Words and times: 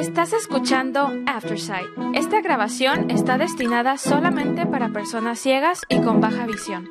Estás 0.00 0.32
escuchando 0.32 1.12
Aftersight. 1.26 1.86
Esta 2.14 2.40
grabación 2.40 3.10
está 3.10 3.36
destinada 3.36 3.98
solamente 3.98 4.64
para 4.64 4.94
personas 4.94 5.38
ciegas 5.38 5.82
y 5.90 6.00
con 6.00 6.22
baja 6.22 6.46
visión. 6.46 6.88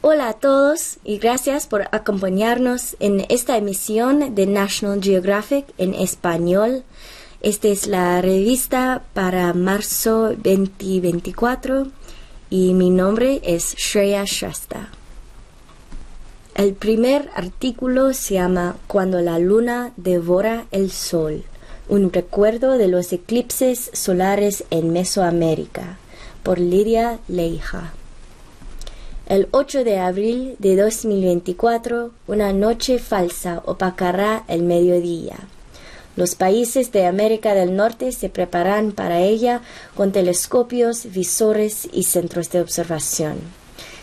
Hola 0.00 0.30
a 0.30 0.32
todos 0.32 0.98
y 1.04 1.18
gracias 1.18 1.66
por 1.66 1.82
acompañarnos 1.92 2.96
en 3.00 3.26
esta 3.28 3.58
emisión 3.58 4.34
de 4.34 4.46
National 4.46 5.02
Geographic 5.02 5.66
en 5.76 5.92
español. 5.92 6.84
Esta 7.42 7.68
es 7.68 7.86
la 7.86 8.22
revista 8.22 9.02
para 9.12 9.52
marzo 9.52 10.30
2024 10.30 11.88
y 12.52 12.74
mi 12.74 12.90
nombre 12.90 13.40
es 13.44 13.74
Shreya 13.76 14.24
Shrestha. 14.26 14.90
El 16.54 16.74
primer 16.74 17.30
artículo 17.34 18.12
se 18.12 18.34
llama 18.34 18.76
Cuando 18.88 19.22
la 19.22 19.38
luna 19.38 19.94
devora 19.96 20.66
el 20.70 20.90
sol, 20.90 21.44
un 21.88 22.12
recuerdo 22.12 22.76
de 22.76 22.88
los 22.88 23.10
eclipses 23.14 23.90
solares 23.94 24.64
en 24.68 24.92
Mesoamérica, 24.92 25.96
por 26.42 26.58
Lidia 26.58 27.20
Leija. 27.26 27.94
El 29.24 29.48
8 29.52 29.82
de 29.82 29.98
abril 30.00 30.56
de 30.58 30.76
2024, 30.76 32.10
una 32.26 32.52
noche 32.52 32.98
falsa 32.98 33.62
opacará 33.64 34.44
el 34.46 34.62
mediodía. 34.62 35.38
Los 36.14 36.34
países 36.34 36.92
de 36.92 37.06
América 37.06 37.54
del 37.54 37.74
Norte 37.74 38.12
se 38.12 38.28
preparan 38.28 38.92
para 38.92 39.20
ella 39.20 39.62
con 39.94 40.12
telescopios, 40.12 41.10
visores 41.10 41.88
y 41.92 42.02
centros 42.02 42.50
de 42.50 42.60
observación. 42.60 43.38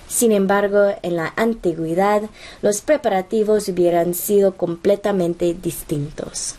Sin 0.07 0.31
embargo, 0.31 0.95
en 1.03 1.15
la 1.15 1.33
antigüedad, 1.35 2.23
los 2.63 2.81
preparativos 2.81 3.67
hubieran 3.69 4.15
sido 4.15 4.55
completamente 4.55 5.53
distintos. 5.53 6.55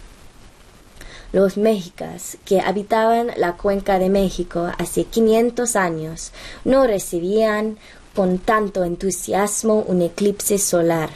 Los 1.33 1.56
mexicas 1.56 2.38
que 2.44 2.60
habitaban 2.60 3.32
la 3.36 3.56
cuenca 3.56 3.98
de 3.98 4.08
México 4.08 4.70
hace 4.78 5.05
500 5.05 5.75
años 5.75 6.32
no 6.64 6.86
recibían 6.86 7.77
con 8.14 8.38
tanto 8.38 8.84
entusiasmo 8.84 9.84
un 9.86 10.03
eclipse 10.03 10.58
solar. 10.58 11.10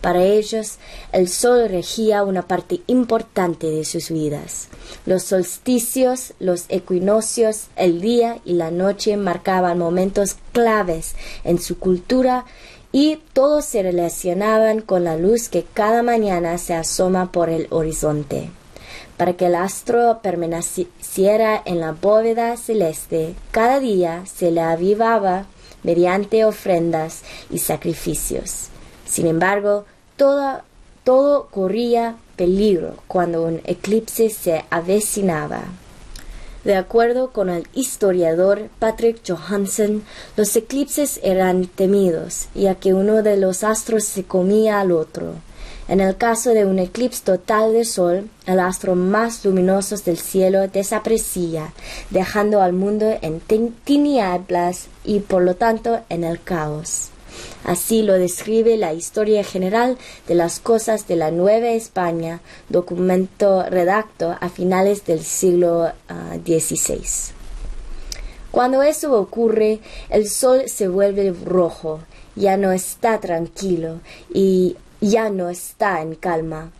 Para 0.00 0.22
ellos, 0.22 0.78
el 1.12 1.28
sol 1.28 1.68
regía 1.68 2.22
una 2.22 2.42
parte 2.42 2.80
importante 2.86 3.68
de 3.68 3.84
sus 3.84 4.10
vidas. 4.10 4.68
Los 5.06 5.24
solsticios, 5.24 6.34
los 6.38 6.66
equinoccios, 6.68 7.66
el 7.74 8.00
día 8.00 8.38
y 8.44 8.52
la 8.52 8.70
noche 8.70 9.16
marcaban 9.16 9.78
momentos 9.78 10.36
claves 10.52 11.14
en 11.42 11.58
su 11.58 11.78
cultura 11.78 12.44
y 12.92 13.18
todos 13.32 13.64
se 13.64 13.82
relacionaban 13.82 14.80
con 14.80 15.04
la 15.04 15.16
luz 15.16 15.48
que 15.48 15.64
cada 15.74 16.02
mañana 16.02 16.58
se 16.58 16.74
asoma 16.74 17.32
por 17.32 17.50
el 17.50 17.66
horizonte. 17.70 18.50
Para 19.16 19.32
que 19.32 19.46
el 19.46 19.56
astro 19.56 20.20
permaneciera 20.22 21.60
en 21.64 21.80
la 21.80 21.92
bóveda 21.92 22.56
celeste, 22.56 23.34
cada 23.50 23.80
día 23.80 24.22
se 24.26 24.52
le 24.52 24.60
avivaba 24.60 25.46
mediante 25.82 26.44
ofrendas 26.44 27.22
y 27.50 27.58
sacrificios. 27.58 28.68
Sin 29.08 29.26
embargo, 29.26 29.84
todo 30.16 31.48
corría 31.50 32.16
peligro 32.36 32.94
cuando 33.06 33.44
un 33.44 33.60
eclipse 33.64 34.30
se 34.30 34.64
avecinaba. 34.70 35.64
De 36.64 36.74
acuerdo 36.74 37.30
con 37.30 37.48
el 37.48 37.66
historiador 37.72 38.68
Patrick 38.78 39.20
Johansen, 39.26 40.02
los 40.36 40.54
eclipses 40.54 41.18
eran 41.22 41.66
temidos, 41.66 42.48
ya 42.54 42.74
que 42.74 42.92
uno 42.92 43.22
de 43.22 43.36
los 43.36 43.64
astros 43.64 44.04
se 44.04 44.24
comía 44.24 44.80
al 44.80 44.92
otro. 44.92 45.34
En 45.86 46.00
el 46.00 46.16
caso 46.18 46.50
de 46.50 46.66
un 46.66 46.78
eclipse 46.78 47.22
total 47.24 47.72
de 47.72 47.86
sol, 47.86 48.28
el 48.44 48.60
astro 48.60 48.94
más 48.94 49.42
luminoso 49.44 49.96
del 49.96 50.18
cielo 50.18 50.68
desaparecía, 50.68 51.72
dejando 52.10 52.60
al 52.60 52.74
mundo 52.74 53.16
en 53.22 53.40
tinieblas 53.84 54.88
y 55.04 55.20
por 55.20 55.42
lo 55.42 55.54
tanto 55.54 56.00
en 56.10 56.24
el 56.24 56.42
caos. 56.42 57.08
Así 57.64 58.02
lo 58.02 58.14
describe 58.14 58.76
la 58.76 58.94
Historia 58.94 59.44
General 59.44 59.98
de 60.26 60.34
las 60.34 60.60
Cosas 60.60 61.06
de 61.06 61.16
la 61.16 61.30
Nueva 61.30 61.68
España, 61.68 62.40
documento 62.68 63.62
redacto 63.68 64.36
a 64.40 64.48
finales 64.48 65.04
del 65.04 65.22
siglo 65.22 65.92
XVI. 66.44 67.00
Ah, 67.00 67.34
Cuando 68.50 68.82
eso 68.82 69.12
ocurre, 69.12 69.80
el 70.08 70.28
sol 70.28 70.62
se 70.66 70.88
vuelve 70.88 71.34
rojo, 71.44 72.00
ya 72.36 72.56
no 72.56 72.72
está 72.72 73.20
tranquilo 73.20 74.00
y 74.32 74.76
ya 75.00 75.30
no 75.30 75.48
está 75.48 76.00
en 76.02 76.14
calma. 76.14 76.70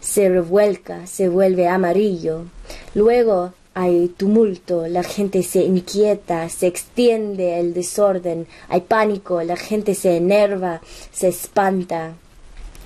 Se 0.00 0.28
revuelca, 0.28 1.06
se 1.06 1.28
vuelve 1.28 1.66
amarillo. 1.66 2.44
Luego 2.94 3.52
hay 3.78 4.08
tumulto, 4.08 4.88
la 4.88 5.02
gente 5.02 5.42
se 5.42 5.62
inquieta, 5.62 6.48
se 6.48 6.66
extiende 6.66 7.60
el 7.60 7.74
desorden, 7.74 8.46
hay 8.70 8.80
pánico, 8.80 9.42
la 9.42 9.56
gente 9.56 9.94
se 9.94 10.16
enerva, 10.16 10.80
se 11.12 11.28
espanta. 11.28 12.14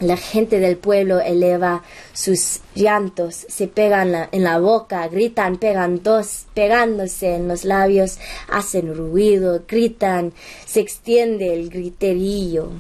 La 0.01 0.17
gente 0.17 0.59
del 0.59 0.79
pueblo 0.79 1.21
eleva 1.21 1.85
sus 2.13 2.59
llantos, 2.75 3.47
se 3.49 3.69
pegan 3.69 4.29
en 4.33 4.43
la 4.43 4.59
boca, 4.59 5.07
gritan, 5.07 5.59
pegan 5.59 6.03
dos, 6.03 6.47
pegándose 6.55 7.37
en 7.37 7.47
los 7.47 7.65
labios, 7.65 8.19
hacen 8.49 8.93
ruido, 8.93 9.63
gritan, 9.69 10.33
se 10.67 10.81
extiende 10.81 11.55
el 11.55 11.71
griterillo. 11.71 12.71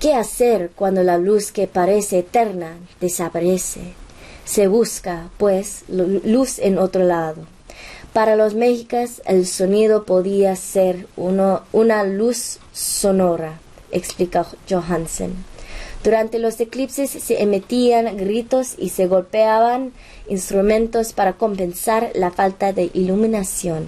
¿Qué 0.00 0.14
hacer 0.14 0.72
cuando 0.74 1.04
la 1.04 1.16
luz 1.16 1.52
que 1.52 1.68
parece 1.68 2.18
eterna 2.20 2.76
desaparece? 3.00 3.99
Se 4.50 4.66
busca, 4.66 5.30
pues, 5.38 5.84
luz 5.86 6.58
en 6.58 6.78
otro 6.78 7.04
lado. 7.04 7.44
Para 8.12 8.34
los 8.34 8.54
mexicas 8.54 9.22
el 9.24 9.46
sonido 9.46 10.04
podía 10.04 10.56
ser 10.56 11.06
una 11.16 12.02
luz 12.02 12.58
sonora, 12.72 13.60
explica 13.92 14.44
Johansen. 14.68 15.36
Durante 16.02 16.40
los 16.40 16.58
eclipses 16.58 17.10
se 17.10 17.40
emitían 17.40 18.16
gritos 18.16 18.74
y 18.76 18.88
se 18.88 19.06
golpeaban 19.06 19.92
instrumentos 20.28 21.12
para 21.12 21.34
compensar 21.34 22.10
la 22.14 22.32
falta 22.32 22.72
de 22.72 22.90
iluminación. 22.92 23.84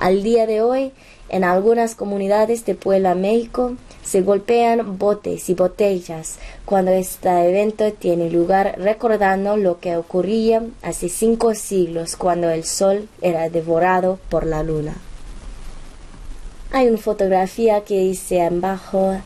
Al 0.00 0.24
día 0.24 0.48
de 0.48 0.62
hoy, 0.62 0.90
en 1.28 1.44
algunas 1.44 1.94
comunidades 1.94 2.66
de 2.66 2.74
Puebla, 2.74 3.14
México, 3.14 3.76
se 4.04 4.22
golpean 4.22 4.98
botes 4.98 5.48
y 5.48 5.54
botellas 5.54 6.38
cuando 6.64 6.90
este 6.90 7.28
evento 7.48 7.92
tiene 7.92 8.30
lugar 8.30 8.74
recordando 8.78 9.56
lo 9.56 9.80
que 9.80 9.96
ocurría 9.96 10.62
hace 10.82 11.08
cinco 11.08 11.54
siglos 11.54 12.16
cuando 12.16 12.50
el 12.50 12.64
sol 12.64 13.08
era 13.20 13.48
devorado 13.48 14.18
por 14.28 14.46
la 14.46 14.62
luna. 14.62 14.96
Hay 16.72 16.88
una 16.88 16.98
fotografía 16.98 17.82
que 17.82 17.98
dice 17.98 18.42
abajo 18.42 19.20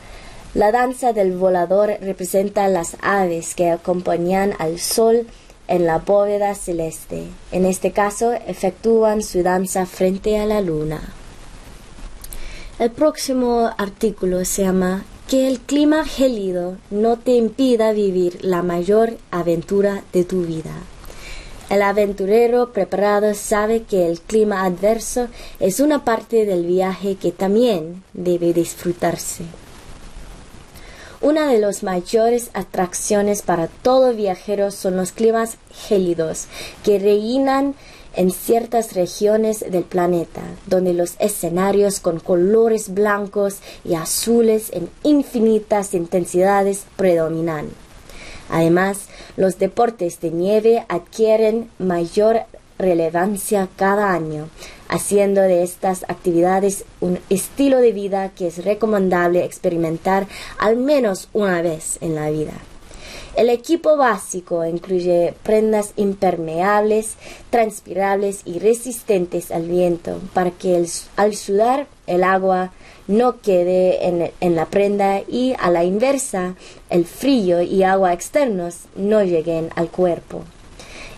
la 0.57 0.73
danza 0.73 1.13
del 1.13 1.37
volador 1.37 1.99
representa 2.01 2.67
las 2.69 2.97
aves 3.03 3.55
que 3.55 3.71
acompañan 3.71 4.55
al 4.59 4.79
sol 4.79 5.27
en 5.69 5.85
la 5.85 5.99
bóveda 5.99 6.55
celeste. 6.55 7.25
En 7.53 7.67
este 7.67 7.93
caso, 7.93 8.33
efectúan 8.33 9.23
su 9.23 9.43
danza 9.43 9.85
frente 9.85 10.39
a 10.39 10.47
la 10.47 10.63
luna. 10.63 11.13
El 12.79 12.91
próximo 12.91 13.71
artículo 13.79 14.45
se 14.45 14.65
llama 14.65 15.07
Que 15.29 15.49
el 15.49 15.61
clima 15.61 16.05
gélido 16.05 16.77
no 16.91 17.17
te 17.17 17.31
impida 17.31 17.93
vivir 17.93 18.45
la 18.45 18.63
mayor 18.63 19.17
aventura 19.31 20.05
de 20.13 20.25
tu 20.25 20.43
vida. 20.43 20.73
El 21.71 21.81
aventurero 21.81 22.75
preparado 22.75 23.33
sabe 23.33 23.85
que 23.85 24.07
el 24.07 24.21
clima 24.21 24.67
adverso 24.67 25.29
es 25.59 25.81
una 25.81 26.05
parte 26.05 26.45
del 26.45 26.67
viaje 26.67 27.15
que 27.15 27.33
también 27.33 28.03
debe 28.13 28.53
disfrutarse. 28.53 29.45
Una 31.23 31.47
de 31.47 31.59
las 31.59 31.83
mayores 31.83 32.51
atracciones 32.53 33.41
para 33.41 33.69
todo 33.69 34.13
viajero 34.13 34.71
son 34.71 34.99
los 34.99 35.13
climas 35.13 35.57
gélidos 35.89 36.45
que 36.85 36.99
reinan 36.99 37.75
en 38.17 38.31
ciertas 38.31 38.95
regiones 38.95 39.61
del 39.61 39.85
planeta, 39.85 40.43
donde 40.67 40.95
los 40.95 41.15
escenarios 41.19 42.01
con 42.01 42.19
colores 42.19 42.93
blancos 42.93 43.59
y 43.85 43.95
azules 43.95 44.71
en 44.73 44.89
infinitas 45.03 45.95
intensidades 45.95 46.85
predominan. 46.97 47.69
Además, 48.51 49.07
los 49.37 49.59
deportes 49.59 50.21
de 50.21 50.31
nieve 50.31 50.85
adquieren 50.89 51.71
mayor 51.79 52.43
relevancia 52.79 53.69
cada 53.77 54.13
año, 54.13 54.49
haciendo 54.89 55.41
de 55.43 55.63
estas 55.63 56.05
actividades 56.09 56.85
un 57.01 57.19
estilo 57.31 57.79
de 57.79 57.93
vida 57.93 58.31
que 58.31 58.49
es 58.49 58.65
recomendable 58.65 59.45
experimentar 59.45 60.27
al 60.59 60.77
menos 60.77 61.29
una 61.33 61.63
vez 61.63 61.99
en 62.01 62.15
la 62.15 62.31
vida. 62.31 62.55
El 63.37 63.51
equipo 63.51 63.99
básico 63.99 64.65
incluye 64.65 65.35
prendas 65.43 65.93
impermeables, 65.97 67.17
transpirables 67.51 68.41
y 68.47 68.61
resistentes 68.61 69.51
al 69.51 69.65
viento 69.69 70.21
para 70.33 70.53
que 70.53 70.83
al 71.17 71.37
sudar 71.37 71.87
el 72.07 72.25
agua 72.25 72.73
no 73.07 73.43
quede 73.43 74.07
en, 74.07 74.31
en, 74.41 74.57
la 74.57 74.65
prenda 74.65 75.21
y 75.21 75.55
a 75.59 75.71
la 75.71 75.85
inversa 75.85 76.55
el 76.89 77.05
frío 77.05 77.61
y 77.61 77.83
agua 77.83 78.15
externos 78.15 78.87
no 78.97 79.23
lleguen 79.23 79.69
al 79.77 79.91
cuerpo. 79.91 80.43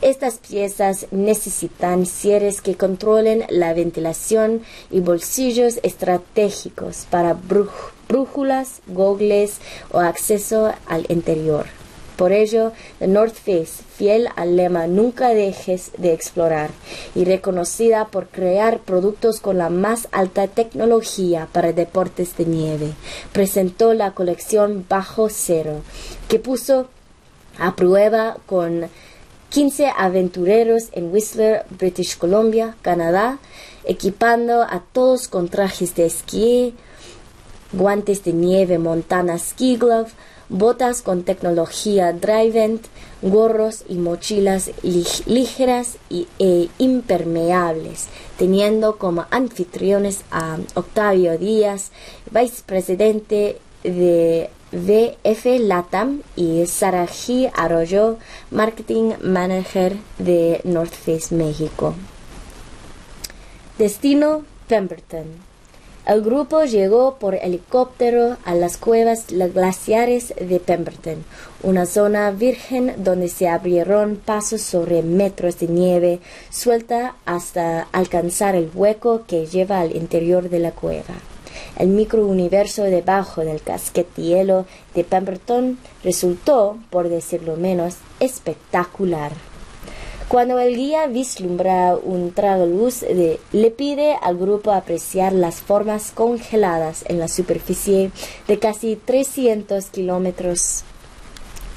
Estas 0.00 0.38
piezas 0.38 1.06
necesitan 1.12 2.04
cierres 2.04 2.60
que 2.60 2.74
controlen 2.74 3.44
la 3.48 3.74
ventilación 3.74 4.62
y 4.90 4.98
bolsillos 4.98 5.78
estratégicos 5.84 7.06
para 7.08 7.34
brújulas, 8.08 8.80
gogles 8.88 9.58
o 9.92 10.00
acceso 10.00 10.72
al 10.86 11.06
interior. 11.08 11.66
Por 12.18 12.32
ello, 12.32 12.72
The 12.98 13.06
North 13.06 13.36
Face, 13.36 13.84
fiel 13.96 14.28
al 14.34 14.56
lema 14.56 14.88
Nunca 14.88 15.28
dejes 15.28 15.92
de 15.98 16.12
explorar 16.12 16.70
y 17.14 17.24
reconocida 17.24 18.06
por 18.06 18.26
crear 18.26 18.80
productos 18.80 19.38
con 19.38 19.56
la 19.56 19.70
más 19.70 20.08
alta 20.10 20.48
tecnología 20.48 21.46
para 21.52 21.72
deportes 21.72 22.36
de 22.36 22.44
nieve, 22.44 22.90
presentó 23.32 23.94
la 23.94 24.14
colección 24.14 24.84
Bajo 24.88 25.28
Cero, 25.30 25.82
que 26.26 26.40
puso 26.40 26.88
a 27.56 27.76
prueba 27.76 28.38
con 28.46 28.88
15 29.50 29.92
aventureros 29.96 30.88
en 30.90 31.12
Whistler, 31.12 31.66
British 31.70 32.18
Columbia, 32.18 32.74
Canadá, 32.82 33.38
equipando 33.84 34.62
a 34.62 34.82
todos 34.90 35.28
con 35.28 35.48
trajes 35.48 35.94
de 35.94 36.06
esquí, 36.06 36.74
guantes 37.70 38.24
de 38.24 38.32
nieve 38.32 38.78
Montana 38.78 39.38
Ski 39.38 39.76
Glove, 39.76 40.10
botas 40.48 41.02
con 41.02 41.22
tecnología 41.22 42.12
Drivent, 42.12 42.86
gorros 43.22 43.84
y 43.88 43.94
mochilas 43.94 44.70
ligeras 44.82 45.98
e 46.10 46.68
impermeables, 46.78 48.06
teniendo 48.38 48.98
como 48.98 49.26
anfitriones 49.30 50.22
a 50.30 50.58
Octavio 50.74 51.38
Díaz, 51.38 51.90
vicepresidente 52.30 53.60
de 53.82 54.50
VF 54.72 55.60
Latam 55.60 56.22
y 56.36 56.66
Saraji 56.66 57.48
Arroyo, 57.54 58.18
marketing 58.50 59.14
manager 59.22 59.96
de 60.18 60.60
North 60.64 60.92
Face 60.92 61.34
México. 61.34 61.94
Destino 63.78 64.44
Pemberton. 64.66 65.47
El 66.08 66.22
grupo 66.22 66.64
llegó 66.64 67.16
por 67.16 67.34
helicóptero 67.34 68.38
a 68.46 68.54
las 68.54 68.78
cuevas 68.78 69.26
glaciares 69.28 70.32
de 70.40 70.58
Pemberton, 70.58 71.22
una 71.62 71.84
zona 71.84 72.30
virgen 72.30 72.94
donde 72.96 73.28
se 73.28 73.46
abrieron 73.46 74.16
pasos 74.16 74.62
sobre 74.62 75.02
metros 75.02 75.58
de 75.58 75.66
nieve 75.66 76.20
suelta 76.48 77.16
hasta 77.26 77.88
alcanzar 77.92 78.54
el 78.54 78.70
hueco 78.74 79.24
que 79.26 79.44
lleva 79.44 79.80
al 79.80 79.94
interior 79.94 80.48
de 80.48 80.60
la 80.60 80.70
cueva. 80.70 81.14
El 81.76 81.88
microuniverso 81.88 82.84
debajo 82.84 83.42
del 83.42 83.60
casquete 83.60 84.22
hielo 84.22 84.64
de 84.94 85.04
Pemberton 85.04 85.78
resultó, 86.02 86.78
por 86.88 87.10
decirlo 87.10 87.58
menos, 87.58 87.96
espectacular. 88.18 89.32
Cuando 90.28 90.58
el 90.58 90.76
guía 90.76 91.06
vislumbra 91.06 91.96
un 91.96 92.32
trago 92.32 92.66
luz, 92.66 93.02
le 93.02 93.70
pide 93.70 94.14
al 94.20 94.36
grupo 94.36 94.72
apreciar 94.72 95.32
las 95.32 95.62
formas 95.62 96.12
congeladas 96.14 97.02
en 97.08 97.18
la 97.18 97.28
superficie 97.28 98.10
de 98.46 98.58
casi 98.58 98.96
300 98.96 99.86
kilómetros, 99.86 100.84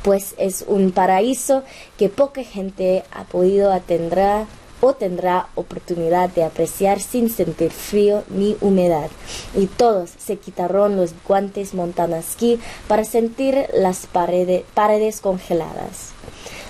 pues 0.04 0.36
es 0.38 0.66
un 0.68 0.92
paraíso 0.92 1.64
que 1.98 2.10
poca 2.10 2.44
gente 2.44 3.06
ha 3.14 3.24
podido 3.24 3.72
atender 3.72 4.46
o 4.82 4.94
tendrá 4.96 5.48
oportunidad 5.56 6.30
de 6.32 6.44
apreciar 6.44 7.00
sin 7.00 7.30
sentir 7.30 7.72
frío 7.72 8.26
ni 8.28 8.58
humedad. 8.60 9.10
Y 9.56 9.68
todos 9.68 10.10
se 10.18 10.36
quitaron 10.36 10.98
los 10.98 11.14
guantes 11.26 11.74
montanasquí 11.74 12.60
para 12.90 13.06
sentir 13.06 13.68
las 13.74 14.08
paredes 14.08 15.22
congeladas. 15.22 16.10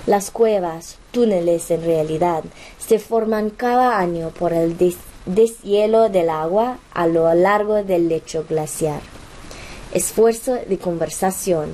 Las 0.06 0.30
cuevas, 0.30 0.98
túneles 1.12 1.72
en 1.72 1.84
realidad, 1.84 2.44
se 2.78 3.00
forman 3.00 3.50
cada 3.50 4.00
año 4.00 4.30
por 4.30 4.54
el 4.54 4.78
deshielo 5.26 6.10
del 6.10 6.30
agua 6.30 6.80
a 6.94 7.08
lo 7.08 7.34
largo 7.34 7.84
del 7.84 8.10
lecho 8.10 8.46
glaciar. 8.48 9.02
Esfuerzo 9.94 10.56
de 10.68 10.78
conversación. 10.78 11.70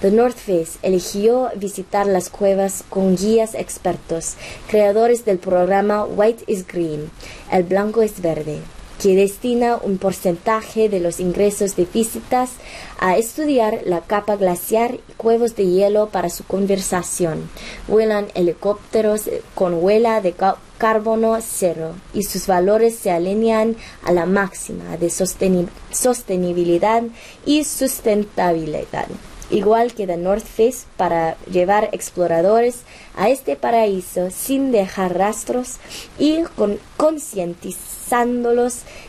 The 0.00 0.12
North 0.12 0.36
Face 0.36 0.78
eligió 0.82 1.50
visitar 1.56 2.06
las 2.06 2.28
cuevas 2.30 2.84
con 2.88 3.16
guías 3.16 3.54
expertos, 3.54 4.36
creadores 4.68 5.24
del 5.24 5.38
programa 5.38 6.04
White 6.04 6.44
is 6.46 6.66
Green, 6.66 7.10
el 7.50 7.64
blanco 7.64 8.02
es 8.02 8.22
verde 8.22 8.60
que 9.00 9.14
destina 9.14 9.76
un 9.76 9.98
porcentaje 9.98 10.88
de 10.88 11.00
los 11.00 11.20
ingresos 11.20 11.76
de 11.76 11.86
visitas 11.86 12.50
a 12.98 13.16
estudiar 13.16 13.80
la 13.84 14.00
capa 14.00 14.36
glaciar 14.36 14.94
y 14.94 15.12
cuevos 15.16 15.54
de 15.56 15.66
hielo 15.66 16.08
para 16.08 16.30
su 16.30 16.44
conversación. 16.44 17.48
Vuelan 17.86 18.26
helicópteros 18.34 19.30
con 19.54 19.74
huela 19.74 20.20
de 20.20 20.34
carbono 20.78 21.38
cero 21.40 21.94
y 22.12 22.24
sus 22.24 22.46
valores 22.46 22.96
se 22.96 23.10
alinean 23.10 23.76
a 24.04 24.12
la 24.12 24.26
máxima 24.26 24.96
de 24.96 25.10
sostenibilidad 25.10 27.02
y 27.44 27.64
sustentabilidad 27.64 29.08
igual 29.50 29.94
que 29.94 30.06
The 30.06 30.16
North 30.16 30.44
Face, 30.44 30.86
para 30.96 31.36
llevar 31.50 31.90
exploradores 31.92 32.80
a 33.16 33.28
este 33.28 33.56
paraíso 33.56 34.30
sin 34.30 34.72
dejar 34.72 35.16
rastros 35.16 35.76
y 36.18 36.42
con 36.56 36.78
concientizar 36.96 37.98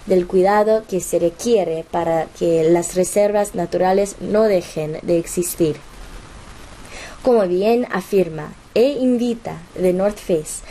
del 0.06 0.28
cuidado 0.28 0.84
que 0.90 1.00
se 1.00 1.20
requiere 1.20 1.86
para 1.90 2.26
que 2.38 2.64
las 2.70 2.96
reservas 2.96 3.56
naturales 3.56 4.18
no 4.20 4.44
dejen 4.44 5.00
de 5.04 5.18
existir. 5.18 5.78
Como 7.24 7.48
bien 7.48 7.88
afirma 7.92 8.54
e 8.76 8.90
invita 8.90 9.58
The 9.74 9.94
North 9.94 10.18
Face, 10.18 10.64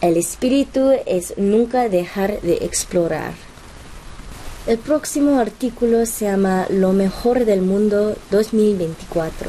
el 0.00 0.16
espíritu 0.16 0.92
es 1.06 1.34
nunca 1.36 1.88
dejar 1.88 2.40
de 2.40 2.54
explorar. 2.54 3.45
El 4.66 4.78
próximo 4.78 5.38
artículo 5.38 6.06
se 6.06 6.24
llama 6.24 6.66
Lo 6.70 6.92
mejor 6.92 7.44
del 7.44 7.62
mundo 7.62 8.16
2024. 8.32 9.48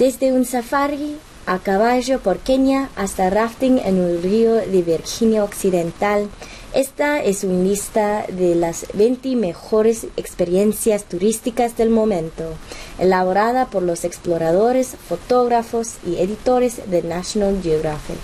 Desde 0.00 0.32
un 0.32 0.44
safari 0.44 1.16
a 1.46 1.60
caballo 1.60 2.18
por 2.18 2.38
Kenia 2.38 2.88
hasta 2.96 3.30
rafting 3.30 3.78
en 3.78 3.98
el 3.98 4.20
río 4.20 4.54
de 4.54 4.82
Virginia 4.82 5.44
Occidental, 5.44 6.28
esta 6.74 7.22
es 7.22 7.44
una 7.44 7.62
lista 7.62 8.26
de 8.26 8.56
las 8.56 8.84
20 8.94 9.36
mejores 9.36 10.08
experiencias 10.16 11.04
turísticas 11.04 11.76
del 11.76 11.90
momento, 11.90 12.54
elaborada 12.98 13.66
por 13.66 13.84
los 13.84 14.04
exploradores, 14.04 14.96
fotógrafos 15.08 15.98
y 16.04 16.16
editores 16.16 16.90
de 16.90 17.04
National 17.04 17.60
Geographic. 17.62 18.18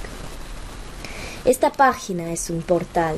Esta 1.45 1.71
página 1.71 2.33
es 2.33 2.51
un 2.51 2.61
portal, 2.61 3.15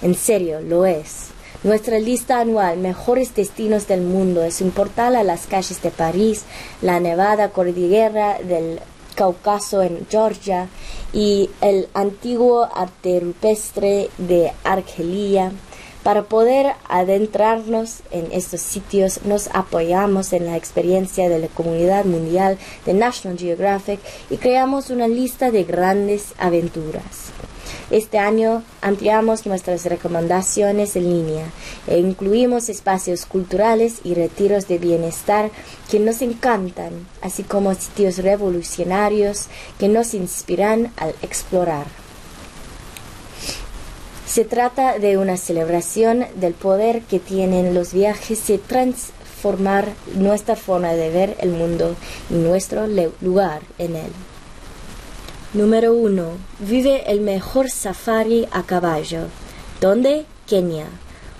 en 0.00 0.14
serio 0.14 0.60
lo 0.60 0.86
es. 0.86 1.34
Nuestra 1.66 1.98
lista 1.98 2.38
anual 2.38 2.78
Mejores 2.78 3.34
Destinos 3.34 3.88
del 3.88 4.00
Mundo 4.00 4.44
es 4.44 4.60
un 4.60 4.70
portal 4.70 5.16
a 5.16 5.24
las 5.24 5.48
calles 5.48 5.82
de 5.82 5.90
París, 5.90 6.44
la 6.80 7.00
Nevada 7.00 7.48
Cordillera 7.48 8.38
del 8.38 8.78
Cáucaso 9.16 9.82
en 9.82 10.06
Georgia 10.08 10.68
y 11.12 11.50
el 11.60 11.88
antiguo 11.92 12.68
arte 12.72 13.18
rupestre 13.18 14.10
de 14.16 14.52
Argelia. 14.62 15.50
Para 16.04 16.22
poder 16.22 16.74
adentrarnos 16.88 17.96
en 18.12 18.28
estos 18.30 18.60
sitios 18.60 19.22
nos 19.24 19.48
apoyamos 19.52 20.32
en 20.32 20.46
la 20.46 20.56
experiencia 20.56 21.28
de 21.28 21.40
la 21.40 21.48
comunidad 21.48 22.04
mundial 22.04 22.58
de 22.84 22.94
National 22.94 23.38
Geographic 23.38 23.98
y 24.30 24.36
creamos 24.36 24.90
una 24.90 25.08
lista 25.08 25.50
de 25.50 25.64
grandes 25.64 26.26
aventuras. 26.38 27.32
Este 27.90 28.18
año 28.18 28.64
ampliamos 28.82 29.46
nuestras 29.46 29.84
recomendaciones 29.84 30.96
en 30.96 31.04
línea 31.04 31.46
e 31.86 31.98
incluimos 31.98 32.68
espacios 32.68 33.26
culturales 33.26 34.00
y 34.02 34.14
retiros 34.14 34.66
de 34.66 34.78
bienestar 34.78 35.52
que 35.88 36.00
nos 36.00 36.20
encantan, 36.20 37.06
así 37.22 37.44
como 37.44 37.72
sitios 37.74 38.18
revolucionarios 38.18 39.46
que 39.78 39.86
nos 39.88 40.14
inspiran 40.14 40.92
al 40.96 41.14
explorar. 41.22 41.86
Se 44.26 44.44
trata 44.44 44.98
de 44.98 45.16
una 45.16 45.36
celebración 45.36 46.26
del 46.34 46.54
poder 46.54 47.02
que 47.02 47.20
tienen 47.20 47.72
los 47.72 47.92
viajes 47.92 48.44
de 48.48 48.58
transformar 48.58 49.88
nuestra 50.16 50.56
forma 50.56 50.92
de 50.92 51.10
ver 51.10 51.36
el 51.38 51.50
mundo 51.50 51.94
y 52.30 52.34
nuestro 52.34 52.88
lugar 53.20 53.62
en 53.78 53.94
él. 53.94 54.12
Número 55.56 55.94
1. 55.94 56.22
Vive 56.58 57.10
el 57.10 57.22
mejor 57.22 57.70
safari 57.70 58.46
a 58.50 58.64
caballo. 58.64 59.20
¿Dónde? 59.80 60.26
Kenia. 60.46 60.84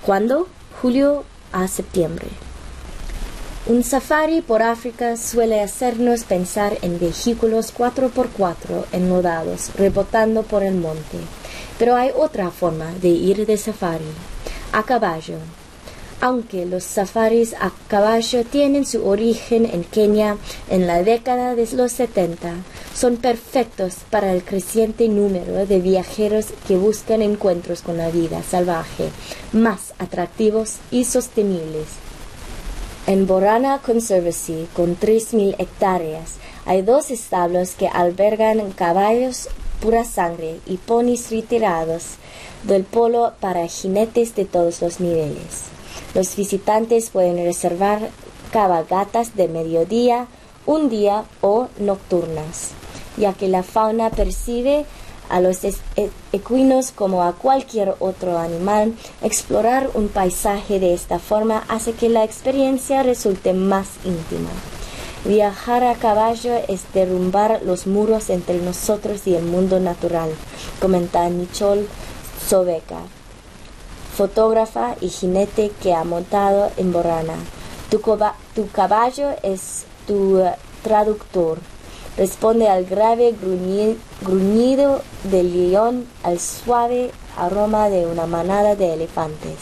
¿Cuándo? 0.06 0.49
Julio 0.80 1.25
a 1.52 1.68
septiembre. 1.68 2.28
Un 3.66 3.85
safari 3.85 4.40
por 4.40 4.62
África 4.62 5.18
suele 5.18 5.61
hacernos 5.61 6.25
pensar 6.25 6.78
en 6.80 6.99
vehículos 6.99 7.75
4x4 7.76 8.87
enlodados 8.92 9.70
rebotando 9.76 10.44
por 10.44 10.62
el 10.62 10.76
monte. 10.76 11.18
Pero 11.78 11.94
hay 11.94 12.08
otra 12.16 12.50
forma 12.50 12.94
de 13.02 13.08
ir 13.08 13.44
de 13.44 13.58
safari, 13.58 14.06
a 14.73 14.82
caballo. 14.85 15.37
Aunque 16.23 16.64
los 16.64 16.85
safaris 16.85 17.52
a 17.61 17.70
caballo 17.88 18.44
tienen 18.46 18.87
su 18.87 19.06
origen 19.06 19.66
en 19.66 19.85
Kenia 19.85 20.38
en 20.70 20.87
la 20.87 21.02
década 21.02 21.54
de 21.54 21.68
los 21.76 21.92
70, 21.92 22.54
son 22.96 23.18
perfectos 23.18 23.96
para 24.10 24.32
el 24.32 24.42
creciente 24.42 25.06
número 25.08 25.66
de 25.66 25.80
viajeros 25.80 26.46
que 26.66 26.78
buscan 26.78 27.20
encuentros 27.20 27.82
con 27.82 27.98
la 27.98 28.08
vida 28.08 28.42
salvaje 28.42 29.10
más 29.52 29.92
atractivos 29.98 30.76
y 30.90 31.04
sostenibles. 31.04 31.88
En 33.06 33.26
Borana 33.26 33.80
Conservancy, 33.84 34.66
con 34.74 34.98
3.000 34.98 35.56
hectáreas, 35.58 36.36
hay 36.64 36.80
dos 36.80 37.10
establos 37.10 37.72
que 37.72 37.86
albergan 37.86 38.72
caballos 38.72 39.48
pura 39.80 40.04
sangre 40.04 40.58
y 40.66 40.78
ponis 40.78 41.30
retirados 41.30 42.14
del 42.62 42.84
polo 42.84 43.34
para 43.40 43.66
jinetes 43.66 44.34
de 44.34 44.46
todos 44.46 44.80
los 44.80 45.00
niveles. 45.00 45.64
Los 46.14 46.34
visitantes 46.34 47.10
pueden 47.10 47.36
reservar 47.36 48.08
cabalgatas 48.52 49.36
de 49.36 49.48
mediodía, 49.48 50.28
un 50.64 50.88
día 50.88 51.24
o 51.42 51.68
nocturnas, 51.78 52.70
ya 53.16 53.32
que 53.32 53.49
la 53.49 53.62
fauna 53.62 54.11
percibe 54.11 54.87
a 55.28 55.40
los 55.40 55.64
e-, 55.64 55.75
equinos 56.32 56.92
como 56.92 57.23
a 57.23 57.32
cualquier 57.32 57.94
otro 57.99 58.38
animal, 58.38 58.94
explorar 59.23 59.90
un 59.94 60.08
paisaje 60.08 60.78
de 60.78 60.94
esta 60.94 61.18
forma 61.18 61.64
hace 61.68 61.92
que 61.92 62.08
la 62.08 62.25
experiencia 62.25 63.02
resulte 63.02 63.52
más 63.52 63.88
íntima. 64.04 64.50
Viajar 65.25 65.82
a 65.82 65.94
caballo 65.94 66.54
es 66.68 66.82
derrumbar 66.94 67.62
los 67.64 67.87
muros 67.87 68.30
entre 68.30 68.58
nosotros 68.58 69.26
y 69.26 69.35
el 69.35 69.44
mundo 69.44 69.80
natural, 69.80 70.30
comenta 70.80 71.28
Nichol 71.28 71.88
Sobeca, 72.49 73.00
fotógrafa 74.16 74.94
y 75.00 75.08
jinete 75.08 75.73
que 75.82 75.94
ha 75.94 76.04
montado 76.04 76.70
en 76.76 76.92
Borana. 76.92 77.35
Tu, 77.90 77.99
tu 78.54 78.68
caballo 78.70 79.30
es 79.42 79.85
tu 80.06 80.44
traductor 80.85 81.58
responde 82.16 82.68
al 82.68 82.85
grave 82.85 83.35
gruñido 84.23 85.02
del 85.25 85.70
león, 85.70 86.06
al 86.23 86.40
suave 86.40 87.11
aroma 87.37 87.88
de 87.90 88.06
una 88.06 88.26
manada 88.26 88.75
de 88.75 88.94
elefantes. 88.94 89.56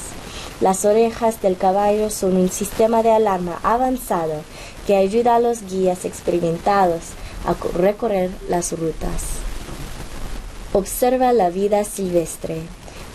Las 0.60 0.84
orejas 0.84 1.42
del 1.42 1.56
caballo 1.56 2.10
son 2.10 2.36
un 2.36 2.48
sistema 2.48 3.02
de 3.02 3.10
alarma 3.10 3.58
avanzado 3.62 4.42
que 4.86 4.96
ayuda 4.96 5.36
a 5.36 5.40
los 5.40 5.62
guías 5.62 6.04
experimentados 6.04 7.00
a 7.44 7.54
recorrer 7.76 8.30
las 8.48 8.72
rutas. 8.72 9.24
Observa 10.72 11.32
la 11.32 11.50
vida 11.50 11.84
silvestre. 11.84 12.62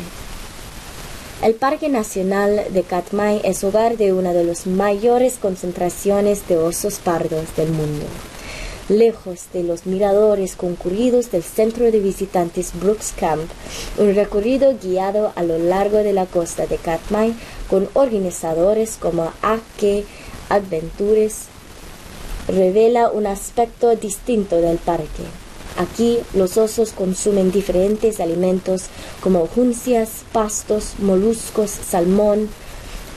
El 1.42 1.54
Parque 1.54 1.88
Nacional 1.88 2.66
de 2.70 2.82
Katmai 2.82 3.40
es 3.44 3.62
hogar 3.62 3.98
de 3.98 4.12
una 4.12 4.32
de 4.32 4.44
las 4.44 4.66
mayores 4.66 5.34
concentraciones 5.34 6.48
de 6.48 6.56
osos 6.56 6.98
pardos 6.98 7.54
del 7.56 7.70
mundo 7.70 8.06
lejos 8.88 9.46
de 9.52 9.62
los 9.62 9.86
miradores 9.86 10.56
concurridos 10.56 11.30
del 11.30 11.42
centro 11.42 11.90
de 11.90 12.00
visitantes 12.00 12.72
Brooks 12.80 13.12
Camp, 13.18 13.50
un 13.98 14.14
recorrido 14.14 14.76
guiado 14.80 15.32
a 15.34 15.42
lo 15.42 15.58
largo 15.58 15.98
de 15.98 16.12
la 16.12 16.26
costa 16.26 16.66
de 16.66 16.76
Katmai 16.76 17.34
con 17.68 17.88
organizadores 17.94 18.96
como 18.96 19.32
Ake 19.42 20.04
Adventures 20.48 21.46
revela 22.48 23.10
un 23.10 23.26
aspecto 23.26 23.96
distinto 23.96 24.56
del 24.60 24.78
parque. 24.78 25.24
Aquí 25.76 26.18
los 26.32 26.56
osos 26.56 26.92
consumen 26.92 27.52
diferentes 27.52 28.20
alimentos 28.20 28.84
como 29.20 29.46
juncias, 29.46 30.24
pastos, 30.32 30.94
moluscos, 31.00 31.70
salmón, 31.70 32.48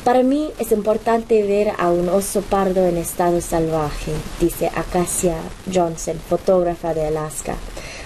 para 0.04 0.24
mí 0.24 0.52
es 0.60 0.72
importante 0.72 1.44
ver 1.44 1.74
a 1.78 1.92
un 1.92 2.10
oso 2.10 2.42
pardo 2.42 2.86
en 2.86 2.98
estado 2.98 3.42
salvaje, 3.42 4.12
dice 4.40 4.72
Acacia 4.76 5.36
Johnson, 5.74 6.18
fotógrafa 6.30 6.94
de 6.94 7.06
Alaska, 7.06 7.56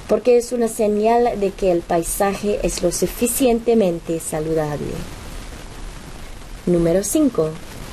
porque 0.07 0.37
es 0.37 0.51
una 0.51 0.67
señal 0.67 1.39
de 1.39 1.51
que 1.51 1.71
el 1.71 1.81
paisaje 1.81 2.59
es 2.63 2.81
lo 2.81 2.91
suficientemente 2.91 4.19
saludable. 4.19 4.93
Número 6.65 7.03
5. 7.03 7.49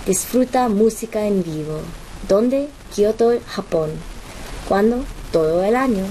Disfruta 0.07 0.69
música 0.69 1.27
en 1.27 1.43
vivo. 1.43 1.81
¿Dónde? 2.29 2.69
Kyoto, 2.95 3.33
Japón. 3.47 3.91
¿Cuándo? 4.69 5.05
Todo 5.33 5.65
el 5.65 5.77
año. 5.77 6.05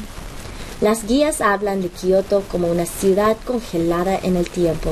Las 0.82 1.06
guías 1.06 1.42
hablan 1.42 1.82
de 1.82 1.90
Kyoto 1.90 2.44
como 2.52 2.70
una 2.70 2.86
ciudad 2.86 3.36
congelada 3.46 4.18
en 4.22 4.36
el 4.36 4.50
tiempo, 4.50 4.92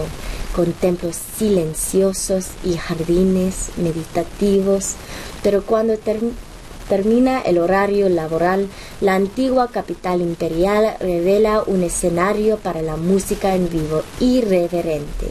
con 0.58 0.74
templos 0.74 1.16
silenciosos 1.38 2.48
y 2.64 2.78
jardines 2.78 3.70
meditativos, 3.78 4.96
pero 5.44 5.64
cuando 5.64 6.00
termina 6.90 7.42
el 7.42 7.60
horario 7.60 8.10
laboral, 8.10 8.68
la 9.00 9.14
antigua 9.14 9.68
capital 9.68 10.20
imperial 10.20 10.98
revela 11.00 11.62
un 11.62 11.84
escenario 11.84 12.58
para 12.58 12.82
la 12.82 12.96
música 12.96 13.54
en 13.54 13.70
vivo 13.70 14.02
irreverente. 14.20 15.28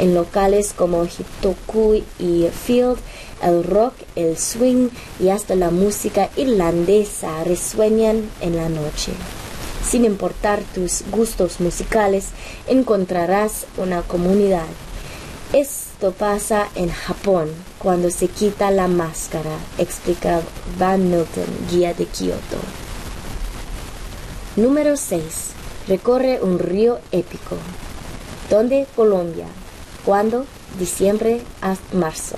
En 0.00 0.16
locales 0.16 0.74
como 0.76 1.04
Hitoku 1.04 2.02
y 2.18 2.48
Field, 2.48 2.98
el 3.44 3.62
rock, 3.62 3.94
el 4.16 4.36
swing 4.36 4.88
y 5.20 5.28
hasta 5.28 5.54
la 5.54 5.70
música 5.70 6.28
irlandesa 6.36 7.44
resuenan 7.44 8.28
en 8.40 8.56
la 8.56 8.68
noche. 8.68 9.12
Sin 9.88 10.04
importar 10.04 10.62
tus 10.74 11.02
gustos 11.10 11.60
musicales, 11.60 12.28
encontrarás 12.68 13.66
una 13.76 14.02
comunidad. 14.02 14.66
Esto 15.52 16.12
pasa 16.12 16.68
en 16.76 16.90
Japón 16.90 17.50
cuando 17.78 18.10
se 18.10 18.28
quita 18.28 18.70
la 18.70 18.86
máscara, 18.88 19.50
explica 19.78 20.42
Van 20.78 21.10
Milton, 21.10 21.46
guía 21.70 21.92
de 21.92 22.06
Kioto. 22.06 22.58
Número 24.56 24.96
6. 24.96 25.22
Recorre 25.88 26.40
un 26.42 26.58
río 26.58 26.98
épico. 27.10 27.56
¿Dónde? 28.48 28.86
Colombia. 28.94 29.46
¿Cuándo? 30.04 30.44
Diciembre 30.78 31.40
a 31.62 31.76
marzo. 31.92 32.36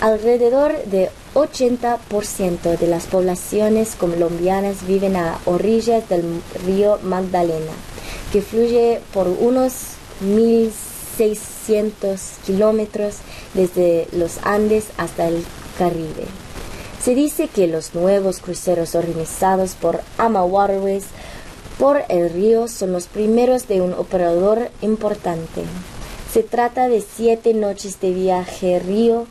Alrededor 0.00 0.84
de 0.84 1.10
80% 1.34 2.78
de 2.78 2.86
las 2.86 3.06
poblaciones 3.06 3.94
colombianas 3.94 4.86
viven 4.86 5.16
a 5.16 5.38
orillas 5.46 6.08
del 6.08 6.42
río 6.66 6.98
Magdalena, 7.02 7.72
que 8.32 8.42
fluye 8.42 9.00
por 9.14 9.28
unos 9.28 9.72
1.600 10.24 12.18
kilómetros 12.44 13.16
desde 13.54 14.08
los 14.12 14.38
Andes 14.42 14.88
hasta 14.98 15.26
el 15.28 15.42
Caribe. 15.78 16.26
Se 17.02 17.14
dice 17.14 17.48
que 17.48 17.66
los 17.66 17.94
nuevos 17.94 18.38
cruceros 18.38 18.94
organizados 18.94 19.74
por 19.74 20.02
Ama 20.18 20.44
Waterways 20.44 21.06
por 21.78 22.04
el 22.08 22.30
río 22.30 22.68
son 22.68 22.92
los 22.92 23.06
primeros 23.06 23.66
de 23.66 23.80
un 23.80 23.94
operador 23.94 24.70
importante. 24.82 25.62
Se 26.32 26.42
trata 26.42 26.88
de 26.88 27.00
siete 27.00 27.54
noches 27.54 28.00
de 28.00 28.12
viaje 28.12 28.78
río 28.78 29.26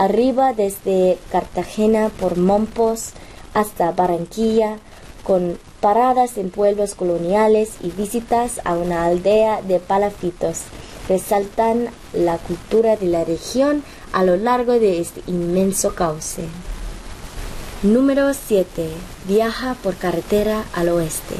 arriba 0.00 0.54
desde 0.54 1.18
Cartagena 1.30 2.08
por 2.08 2.38
Mompos 2.38 3.10
hasta 3.52 3.92
Barranquilla, 3.92 4.78
con 5.24 5.58
paradas 5.80 6.38
en 6.38 6.48
pueblos 6.48 6.94
coloniales 6.94 7.72
y 7.82 7.90
visitas 7.90 8.62
a 8.64 8.72
una 8.72 9.04
aldea 9.04 9.60
de 9.60 9.78
palafitos. 9.78 10.60
Resaltan 11.06 11.90
la 12.14 12.38
cultura 12.38 12.96
de 12.96 13.08
la 13.08 13.24
región 13.24 13.84
a 14.14 14.24
lo 14.24 14.36
largo 14.36 14.72
de 14.72 15.00
este 15.00 15.22
inmenso 15.26 15.94
cauce. 15.94 16.44
Número 17.82 18.32
7. 18.32 18.88
Viaja 19.28 19.76
por 19.82 19.96
carretera 19.96 20.64
al 20.72 20.88
oeste. 20.88 21.34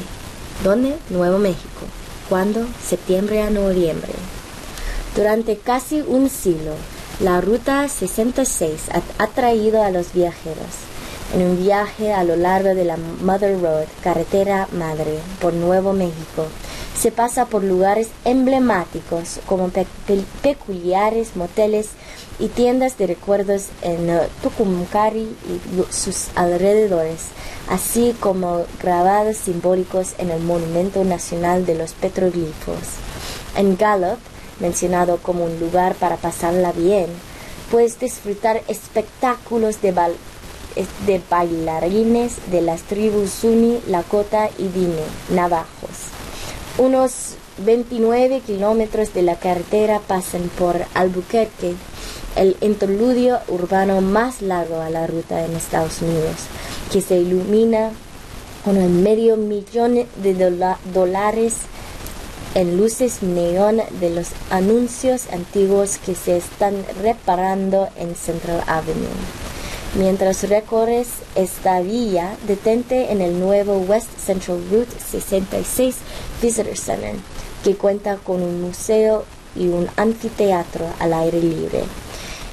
¿Dónde? 0.62 0.96
Nuevo 1.08 1.38
México. 1.38 1.86
¿Cuándo? 2.28 2.66
Septiembre 2.86 3.40
a 3.40 3.48
noviembre. 3.48 4.12
Durante 5.16 5.56
casi 5.56 6.02
un 6.02 6.28
siglo, 6.28 6.74
la 7.20 7.40
Ruta 7.40 7.88
66 7.88 8.88
ha 9.18 9.26
traído 9.28 9.82
a 9.82 9.90
los 9.90 10.12
viajeros 10.12 10.90
en 11.34 11.42
un 11.42 11.62
viaje 11.62 12.12
a 12.12 12.24
lo 12.24 12.36
largo 12.36 12.74
de 12.74 12.84
la 12.84 12.96
Mother 12.96 13.60
Road, 13.60 13.86
carretera 14.02 14.68
madre, 14.72 15.18
por 15.40 15.52
Nuevo 15.52 15.92
México. 15.92 16.46
Se 16.98 17.12
pasa 17.12 17.46
por 17.46 17.62
lugares 17.62 18.08
emblemáticos 18.24 19.40
como 19.46 19.70
peculiares 20.42 21.36
moteles 21.36 21.90
y 22.38 22.48
tiendas 22.48 22.98
de 22.98 23.06
recuerdos 23.06 23.66
en 23.82 24.10
uh, 24.10 24.20
Tucumcari 24.42 25.20
y 25.20 25.92
sus 25.92 26.28
alrededores, 26.34 27.28
así 27.68 28.14
como 28.18 28.64
grabados 28.82 29.36
simbólicos 29.36 30.14
en 30.18 30.30
el 30.30 30.40
Monumento 30.40 31.04
Nacional 31.04 31.64
de 31.64 31.76
los 31.76 31.92
Petroglifos. 31.92 32.78
En 33.56 33.76
Gallup, 33.76 34.18
mencionado 34.60 35.18
como 35.18 35.44
un 35.44 35.58
lugar 35.58 35.94
para 35.94 36.16
pasarla 36.16 36.72
bien, 36.72 37.06
puedes 37.70 37.98
disfrutar 37.98 38.62
espectáculos 38.68 39.80
de, 39.80 39.92
de 41.06 41.20
bailarines 41.30 42.50
de 42.50 42.60
las 42.62 42.82
tribus 42.82 43.30
Suni, 43.30 43.80
Lakota 43.88 44.50
y 44.58 44.68
Dine, 44.68 45.02
navajos. 45.30 46.10
Unos 46.78 47.34
29 47.58 48.40
kilómetros 48.40 49.12
de 49.12 49.22
la 49.22 49.36
carretera 49.36 50.00
pasan 50.00 50.50
por 50.58 50.76
Albuquerque, 50.94 51.74
el 52.36 52.56
interludio 52.60 53.40
urbano 53.48 54.00
más 54.00 54.40
largo 54.40 54.80
a 54.80 54.88
la 54.88 55.06
ruta 55.06 55.44
en 55.44 55.54
Estados 55.56 56.00
Unidos, 56.00 56.36
que 56.92 57.00
se 57.00 57.16
ilumina 57.16 57.90
con 58.64 58.76
el 58.76 58.90
medio 58.90 59.36
millón 59.36 59.94
de 59.94 60.78
dólares 60.94 61.54
en 62.54 62.76
luces 62.76 63.22
neón 63.22 63.80
de 64.00 64.10
los 64.10 64.28
anuncios 64.50 65.28
antiguos 65.32 65.98
que 65.98 66.14
se 66.14 66.36
están 66.36 66.84
reparando 67.02 67.88
en 67.96 68.14
Central 68.16 68.62
Avenue. 68.66 69.08
Mientras 69.94 70.48
recorres 70.48 71.08
esta 71.34 71.80
vía, 71.80 72.36
detente 72.46 73.12
en 73.12 73.20
el 73.20 73.40
nuevo 73.40 73.78
West 73.78 74.08
Central 74.18 74.62
Route 74.70 74.92
66 75.10 75.96
Visitor 76.40 76.76
Center, 76.76 77.14
que 77.64 77.74
cuenta 77.76 78.16
con 78.16 78.42
un 78.42 78.62
museo 78.62 79.24
y 79.56 79.68
un 79.68 79.88
anfiteatro 79.96 80.86
al 81.00 81.12
aire 81.12 81.40
libre. 81.40 81.82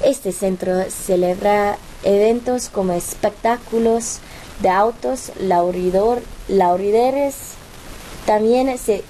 Este 0.04 0.32
centro 0.32 0.84
celebra 0.90 1.78
eventos 2.04 2.70
como 2.70 2.94
espectáculos 2.94 4.20
de 4.62 4.70
autos, 4.70 5.32
laurideres, 5.40 7.36
también 8.26 8.78
se 8.78 9.04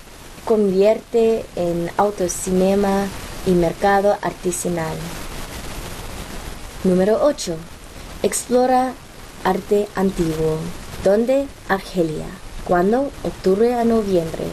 convierte 0.47 1.43
en 1.57 1.91
autocinema 1.97 3.05
y 3.45 3.51
mercado 3.51 4.17
artesanal. 4.21 4.95
Número 6.85 7.19
8. 7.21 7.53
Explora 8.23 8.93
arte 9.43 9.89
antiguo. 9.95 10.57
¿Dónde? 11.03 11.47
Argelia. 11.67 12.27
¿Cuándo? 12.63 13.11
Octubre 13.23 13.73
a 13.73 13.83
noviembre. 13.83 14.45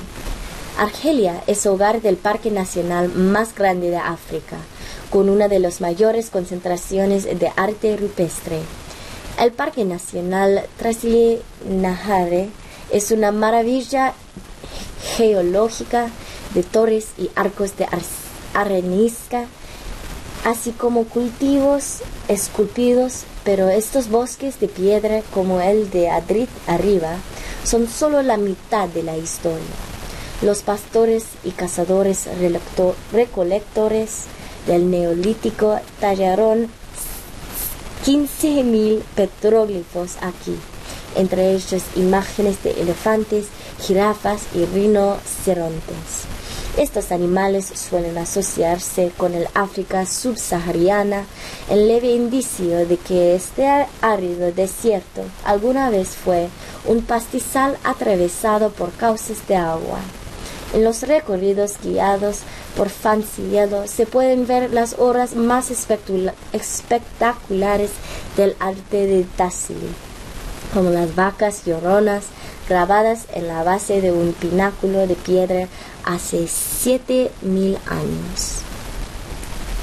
Argelia 0.78 1.44
es 1.46 1.64
hogar 1.64 2.02
del 2.02 2.16
parque 2.16 2.50
nacional 2.50 3.08
más 3.14 3.54
grande 3.54 3.90
de 3.90 3.98
África, 3.98 4.56
con 5.10 5.28
una 5.28 5.46
de 5.46 5.60
las 5.60 5.80
mayores 5.80 6.28
concentraciones 6.28 7.22
de 7.22 7.52
arte 7.54 7.96
rupestre. 7.96 8.58
El 9.40 9.52
Parque 9.52 9.84
Nacional 9.84 10.64
Trasile 10.76 11.40
Nahare 11.68 12.48
es 12.90 13.12
una 13.12 13.30
maravilla 13.30 14.14
geológica 15.16 16.08
de 16.54 16.62
torres 16.62 17.08
y 17.18 17.30
arcos 17.34 17.76
de 17.76 17.86
arenisca, 18.54 19.46
así 20.44 20.72
como 20.72 21.04
cultivos 21.04 22.00
esculpidos, 22.28 23.24
pero 23.44 23.68
estos 23.68 24.08
bosques 24.08 24.60
de 24.60 24.68
piedra 24.68 25.22
como 25.32 25.60
el 25.60 25.90
de 25.90 26.10
Adrit 26.10 26.50
arriba 26.66 27.16
son 27.64 27.88
solo 27.88 28.22
la 28.22 28.36
mitad 28.36 28.88
de 28.88 29.02
la 29.02 29.16
historia. 29.16 29.58
Los 30.42 30.62
pastores 30.62 31.24
y 31.44 31.50
cazadores 31.52 32.28
recolectores 33.12 34.24
del 34.66 34.90
neolítico 34.90 35.78
tallaron 36.00 36.68
15.000 38.04 39.00
petróglifos 39.14 40.16
aquí, 40.20 40.56
entre 41.14 41.52
ellos 41.52 41.82
imágenes 41.96 42.62
de 42.62 42.80
elefantes 42.80 43.46
jirafas 43.80 44.42
y 44.54 44.64
rinocerontes. 44.64 46.24
Estos 46.76 47.12
animales 47.12 47.66
suelen 47.66 48.18
asociarse 48.18 49.12
con 49.16 49.34
el 49.34 49.46
África 49.54 50.06
subsahariana, 50.06 51.24
el 51.70 51.86
leve 51.86 52.08
indicio 52.08 52.84
de 52.86 52.96
que 52.96 53.36
este 53.36 53.86
árido 54.00 54.50
desierto 54.50 55.22
alguna 55.44 55.90
vez 55.90 56.16
fue 56.16 56.48
un 56.84 57.02
pastizal 57.02 57.78
atravesado 57.84 58.70
por 58.70 58.90
cauces 58.92 59.46
de 59.46 59.54
agua. 59.54 60.00
En 60.72 60.82
los 60.82 61.02
recorridos 61.02 61.74
guiados 61.80 62.38
por 62.76 62.88
Fanciello 62.88 63.86
se 63.86 64.06
pueden 64.06 64.48
ver 64.48 64.72
las 64.72 64.96
obras 64.98 65.36
más 65.36 65.70
espectaculares 65.70 67.90
del 68.36 68.56
arte 68.58 69.06
de 69.06 69.22
Tassili, 69.36 69.94
como 70.74 70.90
las 70.90 71.14
vacas 71.14 71.64
lloronas, 71.64 72.24
grabadas 72.68 73.26
en 73.32 73.46
la 73.46 73.62
base 73.62 74.00
de 74.00 74.10
un 74.10 74.32
pináculo 74.32 75.06
de 75.06 75.14
piedra 75.14 75.68
hace 76.04 76.44
7.000 76.44 77.78
años. 77.86 78.58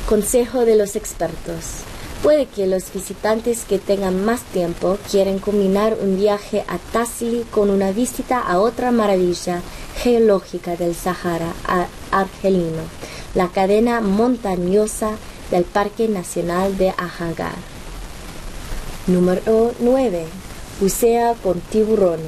Consejo 0.08 0.66
de 0.66 0.76
los 0.76 0.98
expertos. 0.98 1.86
Puede 2.22 2.46
que 2.46 2.68
los 2.68 2.94
visitantes 2.94 3.64
que 3.64 3.80
tengan 3.80 4.24
más 4.26 4.42
tiempo 4.42 4.98
quieran 5.10 5.40
combinar 5.40 5.98
un 6.00 6.18
viaje 6.18 6.64
a 6.68 6.78
Tassili 6.92 7.46
con 7.50 7.70
una 7.70 7.92
visita 7.92 8.40
a 8.40 8.60
otra 8.60 8.92
maravilla 8.92 9.62
geológica 10.04 10.76
del 10.76 10.94
Sahara 10.94 11.54
argelino, 12.12 12.84
la 13.34 13.48
cadena 13.48 14.02
montañosa 14.02 15.12
del 15.50 15.64
Parque 15.64 16.08
Nacional 16.08 16.78
de 16.78 16.90
Ajagar. 16.90 17.56
Número 19.08 19.74
9. 19.80 20.51
Bucea 20.82 21.36
con 21.44 21.60
tiburones. 21.60 22.26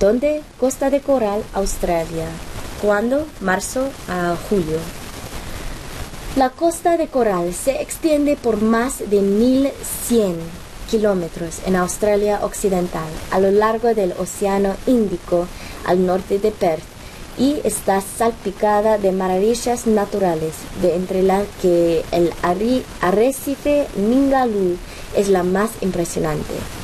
¿Dónde? 0.00 0.42
Costa 0.58 0.90
de 0.90 1.00
Coral, 1.00 1.44
Australia. 1.54 2.26
¿Cuándo? 2.82 3.28
Marzo 3.40 3.88
a 4.08 4.36
julio. 4.48 4.78
La 6.34 6.50
costa 6.50 6.96
de 6.96 7.06
coral 7.06 7.54
se 7.54 7.80
extiende 7.80 8.34
por 8.34 8.60
más 8.60 9.08
de 9.08 9.20
1100 9.20 10.36
kilómetros 10.90 11.60
en 11.64 11.76
Australia 11.76 12.40
Occidental, 12.42 13.08
a 13.30 13.38
lo 13.38 13.52
largo 13.52 13.94
del 13.94 14.14
Océano 14.18 14.74
Índico 14.88 15.46
al 15.86 16.04
norte 16.04 16.40
de 16.40 16.50
Perth, 16.50 16.82
y 17.38 17.60
está 17.62 18.00
salpicada 18.00 18.98
de 18.98 19.12
maravillas 19.12 19.86
naturales, 19.86 20.54
de 20.82 20.96
entre 20.96 21.22
las 21.22 21.44
que 21.62 22.04
el 22.10 22.32
arrecife 23.00 23.86
Ningaloo 23.96 24.76
es 25.14 25.28
la 25.28 25.44
más 25.44 25.70
impresionante. 25.82 26.79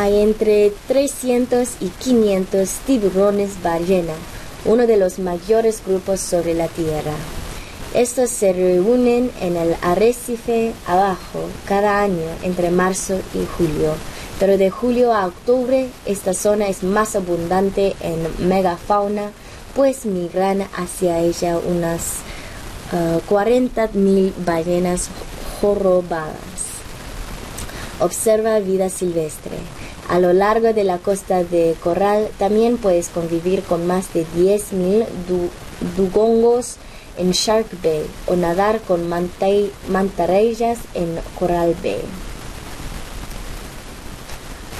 Hay 0.00 0.22
entre 0.22 0.72
300 0.88 1.68
y 1.82 1.88
500 1.88 2.70
tiburones 2.86 3.62
ballena, 3.62 4.14
uno 4.64 4.86
de 4.86 4.96
los 4.96 5.18
mayores 5.18 5.82
grupos 5.86 6.20
sobre 6.20 6.54
la 6.54 6.68
Tierra. 6.68 7.12
Estos 7.92 8.30
se 8.30 8.54
reúnen 8.54 9.30
en 9.42 9.58
el 9.58 9.76
arrecife 9.82 10.72
abajo 10.86 11.40
cada 11.66 12.00
año 12.00 12.30
entre 12.42 12.70
marzo 12.70 13.20
y 13.34 13.44
julio, 13.58 13.92
pero 14.38 14.56
de 14.56 14.70
julio 14.70 15.12
a 15.12 15.26
octubre 15.26 15.90
esta 16.06 16.32
zona 16.32 16.68
es 16.68 16.82
más 16.82 17.14
abundante 17.14 17.94
en 18.00 18.48
megafauna, 18.48 19.32
pues 19.76 20.06
migran 20.06 20.62
hacia 20.78 21.18
ella 21.18 21.58
unas 21.58 22.20
40.000 23.28 24.28
eh, 24.28 24.32
ballenas 24.46 25.10
jorobadas. 25.60 26.38
Observa 28.00 28.60
vida 28.60 28.88
silvestre. 28.88 29.58
A 30.10 30.18
lo 30.18 30.32
largo 30.32 30.72
de 30.72 30.82
la 30.82 30.98
costa 30.98 31.44
de 31.44 31.76
Corral 31.80 32.30
también 32.36 32.78
puedes 32.78 33.10
convivir 33.10 33.62
con 33.62 33.86
más 33.86 34.12
de 34.12 34.26
10.000 34.36 35.06
dugongos 35.96 36.78
en 37.16 37.30
Shark 37.30 37.68
Bay 37.80 38.06
o 38.26 38.34
nadar 38.34 38.80
con 38.80 39.08
mantarrayas 39.08 40.78
en 40.94 41.16
Coral 41.38 41.76
Bay. 41.80 42.02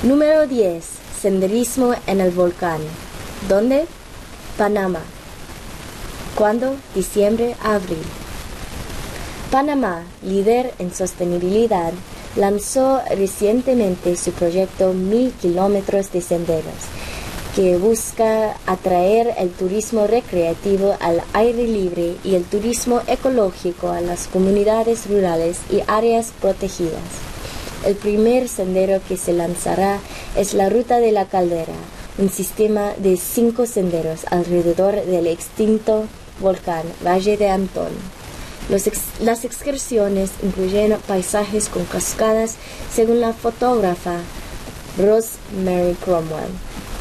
Número 0.03 0.49
10. 0.49 0.85
Senderismo 1.23 1.95
en 2.09 2.21
el 2.21 2.33
volcán. 2.33 2.81
¿Dónde? 3.49 3.87
Panamá. 4.59 5.03
¿Cuándo? 6.35 6.75
Diciembre, 6.93 7.55
abril. 7.63 8.03
Panamá, 9.53 10.03
líder 10.23 10.75
en 10.81 10.93
sostenibilidad, 10.93 11.93
lanzó 12.37 13.01
recientemente 13.17 14.17
su 14.17 14.33
proyecto 14.33 14.93
Mil 14.93 15.33
kilómetros 15.33 16.13
de 16.13 16.21
senderos 16.21 16.75
que 17.55 17.77
busca 17.77 18.57
atraer 18.67 19.35
el 19.37 19.51
turismo 19.51 20.07
recreativo 20.07 20.97
al 21.01 21.21
aire 21.33 21.65
libre 21.65 22.15
y 22.23 22.37
el 22.37 22.45
turismo 22.45 23.03
ecológico 23.09 23.91
a 23.91 24.01
las 24.01 24.29
comunidades 24.29 25.09
rurales 25.09 25.59
y 25.71 25.81
áreas 25.89 26.33
protegidas. 26.41 27.03
El 27.85 27.97
primer 27.97 28.49
sendero 28.49 29.01
que 29.09 29.17
se 29.17 29.33
lanzará 29.33 29.99
es 30.37 30.55
la 30.55 30.69
Ruta 30.69 31.01
de 31.01 31.13
la 31.13 31.25
Caldera, 31.25 31.75
un 32.19 32.31
sistema 32.31 32.93
de 32.99 33.17
cinco 33.17 33.67
senderos 33.67 34.27
alrededor 34.31 35.05
del 35.05 35.27
extinto 35.27 36.05
volcán 36.41 36.85
Valle 37.05 37.37
de 37.37 37.49
Antón. 37.49 38.20
Las 38.71 39.45
excursiones 39.45 40.31
incluyen 40.43 40.97
paisajes 41.07 41.69
con 41.69 41.85
cascadas 41.85 42.55
según 42.95 43.21
la 43.21 43.33
fotógrafa 43.33 44.19
Rosemary 44.97 45.95
Cromwell 46.05 46.51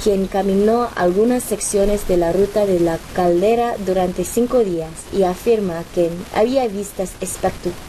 quien 0.04 0.28
caminó 0.28 0.90
algunas 0.96 1.44
secciones 1.44 2.08
de 2.08 2.18
la 2.18 2.32
ruta 2.32 2.66
de 2.66 2.80
la 2.80 2.98
caldera 3.14 3.76
durante 3.86 4.24
cinco 4.24 4.60
días 4.60 4.92
y 5.12 5.24
afirma 5.24 5.84
que 5.94 6.10
había 6.34 6.68
vistas 6.68 7.12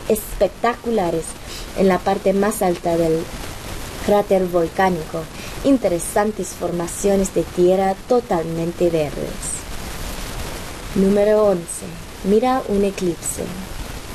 espectaculares 0.09 1.25
en 1.79 1.89
la 1.89 1.99
parte 1.99 2.33
más 2.33 2.63
alta 2.63 2.97
del 2.97 3.21
cráter 4.07 4.47
volcánico, 4.47 5.23
interesantes 5.65 6.49
formaciones 6.49 7.33
de 7.35 7.43
tierra 7.43 7.95
totalmente 8.09 8.91
verdes. 8.91 9.61
Número 10.97 11.47
11. 11.47 12.10
Mira 12.25 12.63
un 12.69 12.85
eclipse. 12.85 13.45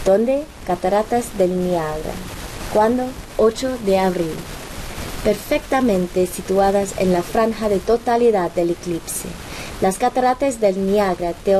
¿Dónde? 0.05 0.43
Cataratas 0.67 1.37
del 1.37 1.67
Niagara. 1.67 2.13
¿Cuándo? 2.73 3.05
8 3.37 3.77
de 3.85 3.99
abril 3.99 4.35
perfectamente 5.25 6.25
situadas 6.27 6.93
en 6.99 7.11
la 7.11 7.23
franja 7.23 7.67
de 7.67 7.79
totalidad 7.79 8.51
del 8.51 8.69
eclipse. 8.69 9.27
Las 9.81 9.97
cataratas 9.97 10.61
del 10.61 10.85
Niagara 10.85 11.33
te 11.43 11.57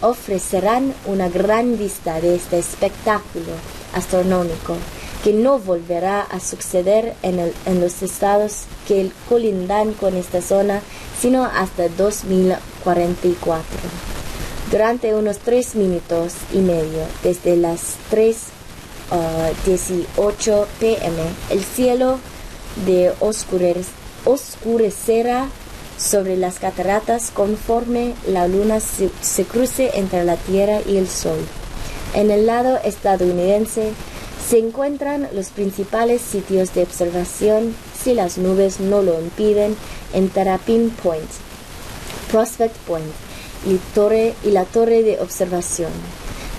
ofrecerán 0.00 0.94
una 1.06 1.28
gran 1.28 1.76
vista 1.76 2.20
de 2.20 2.36
este 2.36 2.60
espectáculo 2.60 3.52
astronómico 3.92 4.76
que 5.24 5.32
no 5.32 5.58
volverá 5.58 6.20
a 6.20 6.38
suceder 6.38 7.14
en, 7.22 7.52
en 7.66 7.80
los 7.80 8.02
estados 8.02 8.66
que 8.86 9.10
colindan 9.28 9.94
con 9.94 10.16
esta 10.16 10.40
zona 10.40 10.80
sino 11.20 11.44
hasta 11.44 11.88
2044. 11.88 14.21
Durante 14.72 15.14
unos 15.14 15.36
tres 15.36 15.74
minutos 15.74 16.32
y 16.50 16.60
medio, 16.60 17.02
desde 17.22 17.58
las 17.58 17.96
3.18 18.10 20.66
pm, 20.80 21.22
el 21.50 21.62
cielo 21.62 22.18
de 22.86 23.12
oscurecerá 24.24 25.48
sobre 25.98 26.38
las 26.38 26.58
cataratas 26.58 27.30
conforme 27.30 28.14
la 28.26 28.48
luna 28.48 28.80
se, 28.80 29.10
cruce 29.44 29.90
entre 29.92 30.24
la 30.24 30.36
Tierra 30.36 30.80
y 30.88 30.96
el 30.96 31.06
Sol. 31.06 31.40
En 32.14 32.30
el 32.30 32.46
lado 32.46 32.80
estadounidense 32.82 33.92
se 34.48 34.58
encuentran 34.58 35.28
los 35.34 35.50
principales 35.50 36.22
sitios 36.22 36.72
de 36.72 36.84
observación 36.84 37.76
si 38.02 38.14
las 38.14 38.38
nubes 38.38 38.80
no 38.80 39.02
lo 39.02 39.20
impiden 39.20 39.76
en 40.14 40.30
Terrapin 40.30 40.88
Point, 41.02 41.28
Prospect 42.30 42.74
Point 42.86 43.12
y, 43.66 43.76
torre, 43.94 44.34
y 44.44 44.50
la 44.50 44.64
torre 44.64 45.02
de 45.02 45.20
observación. 45.20 45.90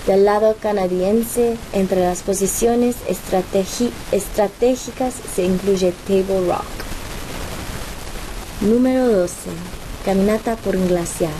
Del 0.06 0.24
lado 0.24 0.56
canadiense, 0.60 1.56
entre 1.72 2.02
las 2.02 2.22
posiciones 2.22 2.96
estratégicas 3.08 5.14
se 5.34 5.44
incluye 5.44 5.94
Table 6.06 6.46
Rock. 6.46 6.64
Número 8.60 9.08
12. 9.08 9.34
Caminata 10.04 10.56
por 10.56 10.76
un 10.76 10.88
glaciar. 10.88 11.32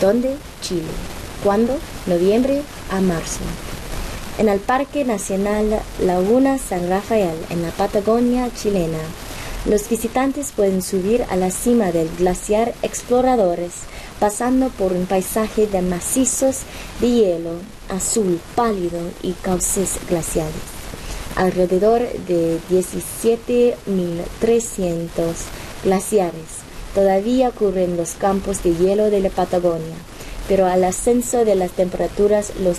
¿Dónde? 0.00 0.36
Chile. 0.62 0.86
¿Cuándo? 1.42 1.78
Noviembre 2.06 2.62
a 2.90 3.00
marzo. 3.00 3.40
En 4.38 4.48
el 4.48 4.60
Parque 4.60 5.04
Nacional 5.04 5.80
Laguna 6.00 6.58
San 6.58 6.88
Rafael, 6.88 7.34
en 7.50 7.62
la 7.62 7.70
Patagonia 7.70 8.48
chilena, 8.54 8.98
los 9.66 9.90
visitantes 9.90 10.52
pueden 10.52 10.80
subir 10.80 11.26
a 11.28 11.36
la 11.36 11.50
cima 11.50 11.92
del 11.92 12.08
glaciar 12.16 12.72
Exploradores, 12.82 13.72
pasando 14.18 14.70
por 14.70 14.92
un 14.92 15.04
paisaje 15.04 15.66
de 15.66 15.82
macizos 15.82 16.60
de 17.00 17.10
hielo 17.10 17.50
azul 17.90 18.40
pálido 18.54 18.98
y 19.22 19.32
cauces 19.32 19.98
glaciales. 20.08 20.54
Alrededor 21.36 22.00
de 22.26 22.58
17.300 22.70 25.06
glaciares 25.84 26.60
todavía 26.94 27.50
cubren 27.50 27.98
los 27.98 28.12
campos 28.12 28.62
de 28.62 28.74
hielo 28.74 29.10
de 29.10 29.20
la 29.20 29.28
Patagonia, 29.30 29.96
pero 30.48 30.64
al 30.66 30.84
ascenso 30.84 31.44
de 31.44 31.54
las 31.54 31.72
temperaturas 31.72 32.52
los, 32.60 32.78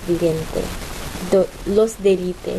los 1.68 2.04
derrite. 2.04 2.54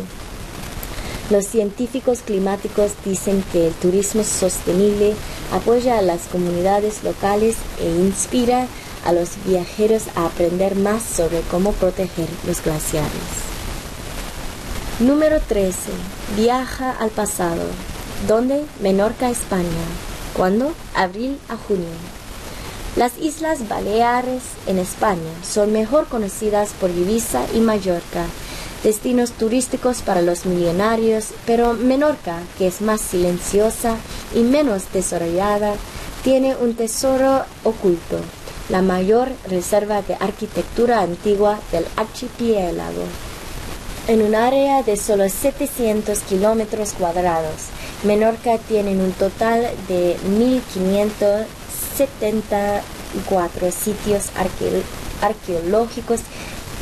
Los 1.29 1.45
científicos 1.45 2.19
climáticos 2.19 2.91
dicen 3.05 3.43
que 3.51 3.67
el 3.67 3.73
turismo 3.73 4.23
sostenible 4.23 5.13
apoya 5.53 5.97
a 5.97 6.01
las 6.01 6.23
comunidades 6.23 7.03
locales 7.03 7.55
e 7.79 7.89
inspira 7.89 8.67
a 9.05 9.13
los 9.13 9.31
viajeros 9.45 10.03
a 10.15 10.25
aprender 10.25 10.75
más 10.75 11.01
sobre 11.01 11.41
cómo 11.41 11.71
proteger 11.73 12.27
los 12.45 12.61
glaciares. 12.61 13.09
Número 14.99 15.39
13. 15.39 15.75
Viaja 16.35 16.91
al 16.91 17.09
pasado. 17.09 17.63
¿Dónde? 18.27 18.63
Menorca, 18.81 19.29
España. 19.29 19.67
¿Cuándo? 20.35 20.73
Abril 20.93 21.39
a 21.49 21.55
junio. 21.55 21.89
Las 22.95 23.17
Islas 23.17 23.67
Baleares 23.67 24.43
en 24.67 24.77
España 24.77 25.31
son 25.43 25.73
mejor 25.73 26.07
conocidas 26.07 26.69
por 26.79 26.91
Ibiza 26.91 27.41
y 27.53 27.59
Mallorca, 27.59 28.27
destinos 28.83 29.31
turísticos 29.31 30.01
para 30.01 30.21
los 30.21 30.45
millonarios, 30.45 31.29
pero 31.45 31.73
Menorca, 31.73 32.39
que 32.57 32.67
es 32.67 32.81
más 32.81 33.01
silenciosa 33.01 33.95
y 34.35 34.41
menos 34.41 34.91
desarrollada, 34.91 35.73
tiene 36.23 36.55
un 36.55 36.75
tesoro 36.75 37.43
oculto 37.63 38.19
la 38.69 38.81
mayor 38.81 39.29
reserva 39.49 40.01
de 40.01 40.15
arquitectura 40.15 41.01
antigua 41.01 41.59
del 41.71 41.85
archipiélago. 41.95 43.03
En 44.07 44.21
un 44.21 44.35
área 44.35 44.83
de 44.83 44.97
solo 44.97 45.27
700 45.29 46.19
kilómetros 46.19 46.93
cuadrados, 46.93 47.67
Menorca 48.03 48.57
tiene 48.57 48.91
un 48.91 49.11
total 49.13 49.69
de 49.87 50.17
1.574 51.97 53.71
sitios 53.71 54.29
arqueológicos 55.21 56.19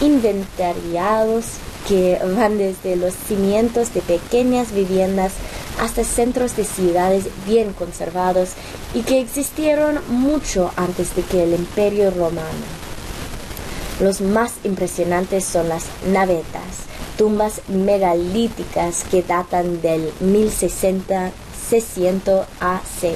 inventariados 0.01 1.45
que 1.87 2.19
van 2.35 2.57
desde 2.57 2.95
los 2.95 3.13
cimientos 3.13 3.93
de 3.93 4.01
pequeñas 4.01 4.71
viviendas 4.71 5.33
hasta 5.79 6.03
centros 6.03 6.55
de 6.55 6.65
ciudades 6.65 7.27
bien 7.45 7.73
conservados 7.73 8.51
y 8.93 9.01
que 9.01 9.19
existieron 9.19 9.99
mucho 10.09 10.71
antes 10.75 11.15
de 11.15 11.23
que 11.23 11.43
el 11.43 11.53
imperio 11.53 12.11
romano. 12.11 12.65
Los 13.99 14.21
más 14.21 14.53
impresionantes 14.63 15.43
son 15.45 15.69
las 15.69 15.85
navetas, 16.07 16.85
tumbas 17.17 17.61
megalíticas 17.67 19.03
que 19.09 19.21
datan 19.23 19.81
del 19.81 20.11
1600 20.19 21.31
AC. 22.59 23.13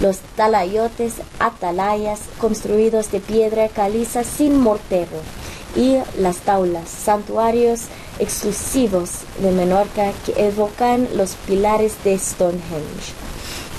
Los 0.00 0.18
talayotes 0.36 1.14
atalayas 1.38 2.20
construidos 2.38 3.10
de 3.10 3.20
piedra 3.20 3.68
caliza 3.68 4.24
sin 4.24 4.58
mortero 4.60 5.45
y 5.76 5.98
las 6.18 6.38
taulas, 6.38 6.88
santuarios 6.88 7.82
exclusivos 8.18 9.10
de 9.40 9.50
Menorca 9.52 10.12
que 10.24 10.46
evocan 10.46 11.08
los 11.14 11.32
pilares 11.46 11.94
de 12.04 12.18
Stonehenge. 12.18 13.12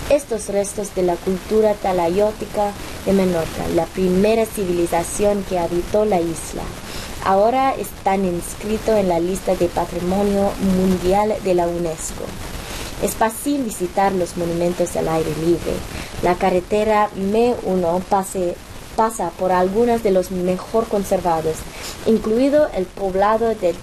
Estos 0.09 0.47
restos 0.47 0.95
de 0.95 1.03
la 1.03 1.15
cultura 1.15 1.73
talayótica 1.73 2.71
de 3.05 3.13
Menorca, 3.13 3.67
la 3.75 3.85
primera 3.85 4.45
civilización 4.45 5.43
que 5.49 5.59
habitó 5.59 6.05
la 6.05 6.21
isla, 6.21 6.63
ahora 7.25 7.73
están 7.75 8.23
inscritos 8.23 8.97
en 8.97 9.09
la 9.09 9.19
lista 9.19 9.55
de 9.55 9.67
Patrimonio 9.67 10.51
Mundial 10.77 11.33
de 11.43 11.55
la 11.55 11.67
UNESCO. 11.67 12.23
Es 13.03 13.11
fácil 13.11 13.63
visitar 13.63 14.11
los 14.13 14.37
monumentos 14.37 14.95
al 14.95 15.07
aire 15.07 15.29
libre. 15.45 15.73
La 16.23 16.35
carretera 16.35 17.09
M1 17.15 18.01
pasa 18.97 19.29
por 19.39 19.51
algunos 19.51 20.03
de 20.03 20.11
los 20.11 20.31
mejor 20.31 20.87
conservados, 20.87 21.55
incluido 22.07 22.67
el 22.73 22.85
poblado 22.85 23.53
de 23.55 23.73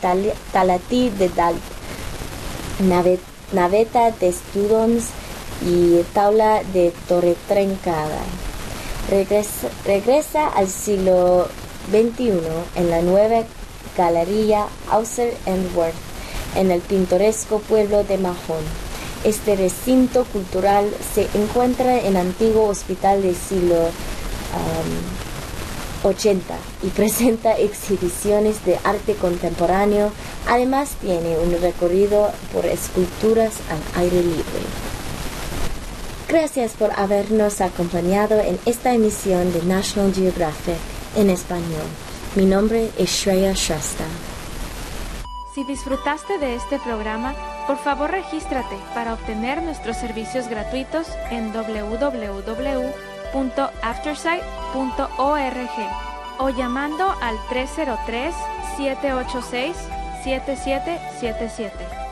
Talatí 0.53 1.09
de 1.09 1.29
Dal, 1.31 1.55
Naveta 3.53 4.11
de 4.11 4.33
Studons 4.33 5.05
y 5.65 6.03
Taula 6.13 6.63
de 6.75 6.93
Torre 7.09 7.37
Trencada. 7.49 8.21
regresa 9.87 10.49
al 10.49 10.69
siglo 10.69 11.47
21 11.93 12.41
en 12.75 12.91
la 12.91 13.01
nueva 13.01 13.45
Galería 13.97 14.67
Auser 14.91 15.37
and 15.47 15.77
Worth, 15.77 15.95
en 16.57 16.73
el 16.73 16.81
pintoresco 16.81 17.61
pueblo 17.61 18.03
de 18.03 18.19
Mahón. 18.19 18.65
Este 19.23 19.55
recinto 19.55 20.25
cultural 20.25 20.91
se 21.15 21.29
encuentra 21.35 21.99
en 21.99 22.17
antiguo 22.17 22.67
hospital 22.67 23.23
del 23.23 23.37
siglo 23.37 23.91
80 26.05 26.55
y 26.83 26.89
presenta 26.89 27.53
exhibiciones 27.59 28.65
de 28.65 28.79
arte 28.85 29.15
contemporáneo. 29.15 30.13
Además 30.49 30.91
tiene 31.01 31.39
un 31.39 31.61
recorrido 31.61 32.31
por 32.53 32.67
esculturas 32.67 33.55
al 33.71 34.03
aire 34.03 34.23
libre. 34.23 34.45
Gracias 36.29 36.73
por 36.73 36.91
habernos 36.99 37.61
acompañado 37.61 38.41
en 38.41 38.59
esta 38.67 38.93
emisión 38.93 39.53
de 39.53 39.63
National 39.63 40.13
Geographic 40.13 40.77
en 41.17 41.31
español. 41.31 41.87
Mi 42.35 42.45
nombre 42.45 42.91
es 42.99 43.11
Shreya 43.11 43.53
Shasta. 43.53 44.05
Si 45.55 45.63
disfrutaste 45.65 46.39
de 46.39 46.57
este 46.57 46.81
programa, 46.81 47.35
por 47.69 47.79
favor 47.79 48.11
regístrate 48.11 48.77
para 48.93 49.15
obtener 49.15 49.63
nuestros 49.63 49.97
servicios 49.97 50.49
gratuitos 50.49 51.07
en 51.31 51.53
www.aftersight.org 53.35 55.69
o 56.39 56.49
llamando 56.51 57.13
al 57.21 57.37
303 57.49 58.33
786 58.77 59.77
7777. 60.23 62.04